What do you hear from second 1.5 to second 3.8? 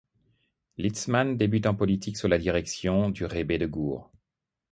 en politique sous la direction du rebbe de